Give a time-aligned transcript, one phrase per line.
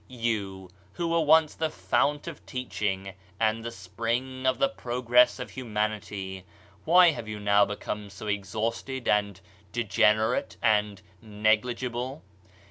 [0.07, 5.51] You who were once the fount of teaching and the spring of the progress of
[5.51, 6.43] human ity—
[6.85, 9.39] why have you now become so exhausted and
[9.71, 12.23] degenerate and negligible?